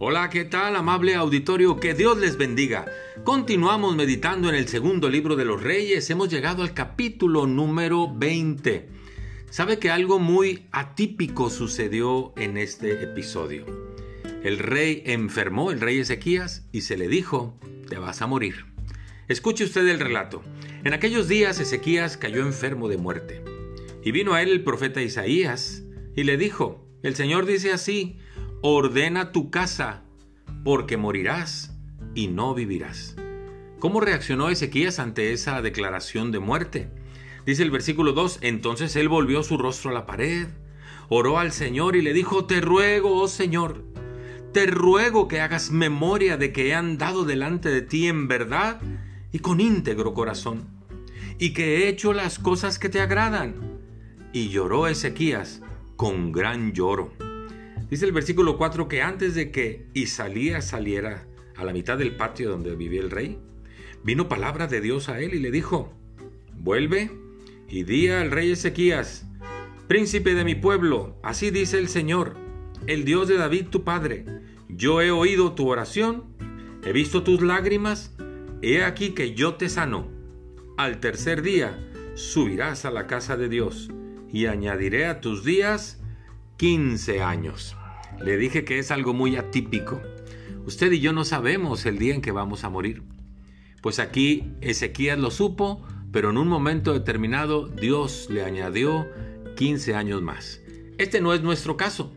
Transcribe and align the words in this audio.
Hola, 0.00 0.30
¿qué 0.30 0.44
tal, 0.44 0.76
amable 0.76 1.16
auditorio? 1.16 1.80
Que 1.80 1.92
Dios 1.92 2.18
les 2.18 2.36
bendiga. 2.36 2.86
Continuamos 3.24 3.96
meditando 3.96 4.48
en 4.48 4.54
el 4.54 4.68
segundo 4.68 5.10
libro 5.10 5.34
de 5.34 5.44
los 5.44 5.60
reyes. 5.60 6.08
Hemos 6.08 6.28
llegado 6.28 6.62
al 6.62 6.72
capítulo 6.72 7.48
número 7.48 8.08
20. 8.14 8.90
¿Sabe 9.50 9.80
que 9.80 9.90
algo 9.90 10.20
muy 10.20 10.68
atípico 10.70 11.50
sucedió 11.50 12.32
en 12.36 12.58
este 12.58 13.02
episodio? 13.02 13.66
El 14.44 14.60
rey 14.60 15.02
enfermó, 15.04 15.72
el 15.72 15.80
rey 15.80 15.98
Ezequías, 15.98 16.68
y 16.70 16.82
se 16.82 16.96
le 16.96 17.08
dijo, 17.08 17.58
te 17.88 17.98
vas 17.98 18.22
a 18.22 18.28
morir. 18.28 18.66
Escuche 19.26 19.64
usted 19.64 19.84
el 19.88 19.98
relato. 19.98 20.44
En 20.84 20.94
aquellos 20.94 21.26
días 21.26 21.58
Ezequías 21.58 22.16
cayó 22.16 22.42
enfermo 22.42 22.86
de 22.86 22.98
muerte. 22.98 23.42
Y 24.04 24.12
vino 24.12 24.34
a 24.34 24.42
él 24.42 24.50
el 24.50 24.62
profeta 24.62 25.02
Isaías 25.02 25.82
y 26.14 26.22
le 26.22 26.36
dijo, 26.36 26.86
el 27.02 27.16
Señor 27.16 27.46
dice 27.46 27.72
así, 27.72 28.20
ordena 28.60 29.30
tu 29.30 29.50
casa, 29.50 30.02
porque 30.64 30.96
morirás 30.96 31.76
y 32.14 32.26
no 32.26 32.54
vivirás. 32.54 33.16
¿Cómo 33.78 34.00
reaccionó 34.00 34.48
Ezequías 34.48 34.98
ante 34.98 35.32
esa 35.32 35.62
declaración 35.62 36.32
de 36.32 36.40
muerte? 36.40 36.90
Dice 37.46 37.62
el 37.62 37.70
versículo 37.70 38.12
2, 38.12 38.40
entonces 38.42 38.96
él 38.96 39.08
volvió 39.08 39.42
su 39.44 39.56
rostro 39.56 39.90
a 39.90 39.94
la 39.94 40.06
pared, 40.06 40.48
oró 41.08 41.38
al 41.38 41.52
Señor 41.52 41.94
y 41.94 42.02
le 42.02 42.12
dijo, 42.12 42.46
te 42.46 42.60
ruego, 42.60 43.14
oh 43.20 43.28
Señor, 43.28 43.84
te 44.52 44.66
ruego 44.66 45.28
que 45.28 45.40
hagas 45.40 45.70
memoria 45.70 46.36
de 46.36 46.52
que 46.52 46.68
he 46.68 46.74
andado 46.74 47.24
delante 47.24 47.68
de 47.68 47.82
ti 47.82 48.08
en 48.08 48.26
verdad 48.26 48.80
y 49.30 49.38
con 49.38 49.60
íntegro 49.60 50.14
corazón, 50.14 50.66
y 51.38 51.52
que 51.52 51.76
he 51.76 51.88
hecho 51.88 52.12
las 52.12 52.40
cosas 52.40 52.80
que 52.80 52.88
te 52.88 53.00
agradan. 53.00 53.78
Y 54.32 54.48
lloró 54.48 54.88
Ezequías 54.88 55.62
con 55.96 56.32
gran 56.32 56.72
lloro. 56.72 57.27
Dice 57.90 58.04
el 58.04 58.12
versículo 58.12 58.58
4 58.58 58.86
que 58.86 59.02
antes 59.02 59.34
de 59.34 59.50
que 59.50 59.86
Isaías 59.94 60.68
saliera 60.68 61.26
a 61.56 61.64
la 61.64 61.72
mitad 61.72 61.96
del 61.96 62.16
patio 62.16 62.50
donde 62.50 62.76
vivía 62.76 63.00
el 63.00 63.10
rey, 63.10 63.38
vino 64.04 64.28
palabra 64.28 64.66
de 64.66 64.80
Dios 64.80 65.08
a 65.08 65.20
él 65.20 65.34
y 65.34 65.38
le 65.38 65.50
dijo, 65.50 65.94
vuelve 66.54 67.10
y 67.68 67.84
di 67.84 68.08
al 68.08 68.30
rey 68.30 68.52
Ezequías, 68.52 69.26
príncipe 69.86 70.34
de 70.34 70.44
mi 70.44 70.54
pueblo, 70.54 71.18
así 71.22 71.50
dice 71.50 71.78
el 71.78 71.88
Señor, 71.88 72.36
el 72.86 73.04
Dios 73.04 73.26
de 73.26 73.36
David 73.36 73.68
tu 73.68 73.84
padre, 73.84 74.26
yo 74.68 75.00
he 75.00 75.10
oído 75.10 75.54
tu 75.54 75.68
oración, 75.68 76.24
he 76.84 76.92
visto 76.92 77.22
tus 77.22 77.40
lágrimas, 77.40 78.14
he 78.60 78.84
aquí 78.84 79.10
que 79.10 79.34
yo 79.34 79.54
te 79.54 79.68
sano. 79.68 80.08
Al 80.76 81.00
tercer 81.00 81.42
día 81.42 81.78
subirás 82.14 82.84
a 82.84 82.90
la 82.90 83.06
casa 83.06 83.36
de 83.36 83.48
Dios 83.48 83.90
y 84.30 84.46
añadiré 84.46 85.06
a 85.06 85.20
tus 85.20 85.42
días 85.42 86.00
15 86.58 87.22
años. 87.22 87.76
Le 88.20 88.36
dije 88.36 88.64
que 88.64 88.80
es 88.80 88.90
algo 88.90 89.14
muy 89.14 89.36
atípico. 89.36 90.02
Usted 90.66 90.90
y 90.90 90.98
yo 90.98 91.12
no 91.12 91.24
sabemos 91.24 91.86
el 91.86 91.98
día 91.98 92.16
en 92.16 92.20
que 92.20 92.32
vamos 92.32 92.64
a 92.64 92.68
morir. 92.68 93.04
Pues 93.80 94.00
aquí 94.00 94.52
Ezequías 94.60 95.20
lo 95.20 95.30
supo, 95.30 95.86
pero 96.10 96.30
en 96.30 96.36
un 96.36 96.48
momento 96.48 96.92
determinado 96.92 97.68
Dios 97.68 98.26
le 98.28 98.42
añadió 98.42 99.06
15 99.56 99.94
años 99.94 100.20
más. 100.20 100.60
Este 100.98 101.20
no 101.20 101.32
es 101.32 101.42
nuestro 101.42 101.76
caso. 101.76 102.12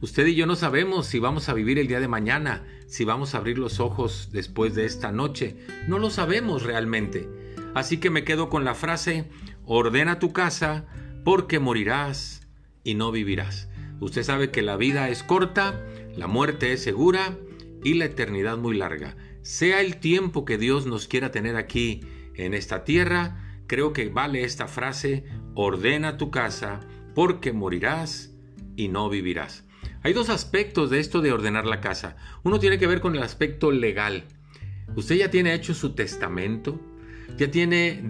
Usted 0.00 0.24
y 0.28 0.36
yo 0.36 0.46
no 0.46 0.54
sabemos 0.54 1.08
si 1.08 1.18
vamos 1.18 1.48
a 1.48 1.54
vivir 1.54 1.80
el 1.80 1.88
día 1.88 1.98
de 1.98 2.06
mañana, 2.06 2.64
si 2.86 3.04
vamos 3.04 3.34
a 3.34 3.38
abrir 3.38 3.58
los 3.58 3.80
ojos 3.80 4.28
después 4.32 4.76
de 4.76 4.84
esta 4.84 5.10
noche. 5.10 5.56
No 5.88 5.98
lo 5.98 6.10
sabemos 6.10 6.62
realmente. 6.62 7.28
Así 7.74 7.98
que 7.98 8.10
me 8.10 8.22
quedo 8.22 8.50
con 8.50 8.64
la 8.64 8.76
frase, 8.76 9.28
ordena 9.64 10.20
tu 10.20 10.32
casa 10.32 10.86
porque 11.24 11.58
morirás 11.58 12.46
y 12.84 12.94
no 12.94 13.10
vivirás. 13.10 13.69
Usted 14.00 14.22
sabe 14.22 14.50
que 14.50 14.62
la 14.62 14.76
vida 14.76 15.08
es 15.10 15.22
corta, 15.22 15.84
la 16.16 16.26
muerte 16.26 16.72
es 16.72 16.82
segura 16.82 17.36
y 17.84 17.94
la 17.94 18.06
eternidad 18.06 18.56
muy 18.56 18.76
larga. 18.76 19.16
Sea 19.42 19.80
el 19.80 19.98
tiempo 19.98 20.44
que 20.44 20.58
Dios 20.58 20.86
nos 20.86 21.06
quiera 21.06 21.30
tener 21.30 21.56
aquí 21.56 22.00
en 22.34 22.54
esta 22.54 22.84
tierra, 22.84 23.62
creo 23.66 23.92
que 23.92 24.08
vale 24.08 24.44
esta 24.44 24.68
frase, 24.68 25.24
ordena 25.54 26.16
tu 26.16 26.30
casa 26.30 26.80
porque 27.14 27.52
morirás 27.52 28.34
y 28.76 28.88
no 28.88 29.08
vivirás. 29.10 29.64
Hay 30.02 30.14
dos 30.14 30.30
aspectos 30.30 30.88
de 30.88 30.98
esto 30.98 31.20
de 31.20 31.32
ordenar 31.32 31.66
la 31.66 31.80
casa. 31.80 32.16
Uno 32.42 32.58
tiene 32.58 32.78
que 32.78 32.86
ver 32.86 33.00
con 33.00 33.14
el 33.14 33.22
aspecto 33.22 33.70
legal. 33.70 34.24
Usted 34.96 35.16
ya 35.16 35.30
tiene 35.30 35.52
hecho 35.52 35.74
su 35.74 35.94
testamento, 35.94 36.80
ya 37.36 37.50
tiene 37.50 38.02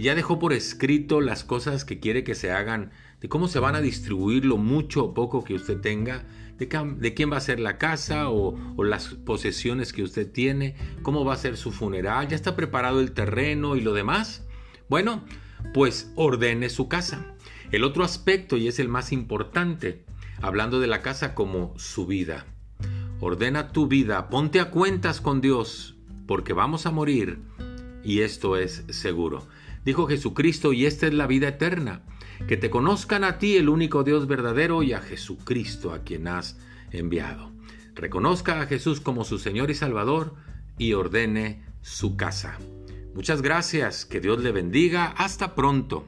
ya 0.00 0.14
dejó 0.14 0.38
por 0.38 0.52
escrito 0.52 1.20
las 1.20 1.44
cosas 1.44 1.84
que 1.84 2.00
quiere 2.00 2.22
que 2.22 2.34
se 2.34 2.52
hagan 2.52 2.92
de 3.20 3.28
cómo 3.28 3.48
se 3.48 3.58
van 3.58 3.74
a 3.74 3.80
distribuir 3.80 4.44
lo 4.44 4.56
mucho 4.56 5.04
o 5.04 5.14
poco 5.14 5.44
que 5.44 5.54
usted 5.54 5.80
tenga, 5.80 6.24
de, 6.58 7.14
quién 7.14 7.30
va 7.30 7.36
a 7.36 7.40
ser 7.40 7.60
la 7.60 7.78
casa 7.78 8.30
o, 8.30 8.56
o, 8.76 8.84
las 8.84 9.08
posesiones 9.08 9.92
que 9.92 10.02
usted 10.02 10.30
tiene, 10.30 10.74
cómo 11.02 11.24
va 11.24 11.34
a 11.34 11.38
ser 11.38 11.56
su 11.56 11.70
funeral, 11.70 12.28
ya 12.28 12.36
está 12.36 12.56
preparado 12.56 13.00
el 13.00 13.12
terreno 13.12 13.76
y 13.76 13.80
lo 13.80 13.92
demás. 13.92 14.44
Bueno, 14.88 15.24
pues 15.72 16.12
ordene 16.16 16.68
su 16.68 16.88
casa. 16.88 17.34
El 17.70 17.84
otro 17.84 18.02
aspecto, 18.02 18.56
y 18.56 18.66
es 18.66 18.78
el 18.78 18.88
más 18.88 19.12
importante, 19.12 20.04
hablando 20.40 20.80
de 20.80 20.88
la 20.88 21.02
casa 21.02 21.34
como 21.34 21.78
su 21.78 22.06
vida. 22.06 22.46
Ordena 23.20 23.72
tu 23.72 23.86
vida, 23.86 24.28
ponte 24.28 24.60
a 24.60 24.70
cuentas 24.70 25.20
con 25.20 25.40
Dios, 25.40 25.96
porque 26.26 26.52
vamos 26.52 26.86
a 26.86 26.90
morir 26.90 27.40
y 28.02 28.20
esto 28.20 28.56
es 28.56 28.84
seguro. 28.88 29.46
Dijo 29.84 30.06
Jesucristo, 30.06 30.72
y 30.72 30.86
esta 30.86 31.06
es 31.06 31.14
la 31.14 31.26
vida 31.26 31.48
eterna 31.48 32.02
que 32.46 32.56
te 32.56 32.70
conozcan 32.70 33.24
a 33.24 33.38
ti, 33.38 33.56
el 33.56 33.68
único 33.68 34.04
Dios 34.04 34.26
verdadero, 34.26 34.82
y 34.82 34.92
a 34.92 35.00
Jesucristo 35.00 35.92
a 35.92 36.02
quien 36.02 36.28
has 36.28 36.58
enviado. 36.90 37.52
Reconozca 37.94 38.60
a 38.60 38.66
Jesús 38.66 39.00
como 39.00 39.24
su 39.24 39.38
Señor 39.38 39.70
y 39.70 39.74
Salvador 39.74 40.34
y 40.78 40.92
ordene 40.92 41.64
su 41.82 42.16
casa. 42.16 42.58
Muchas 43.14 43.42
gracias, 43.42 44.04
que 44.04 44.20
Dios 44.20 44.40
le 44.40 44.52
bendiga, 44.52 45.06
hasta 45.16 45.54
pronto. 45.54 46.06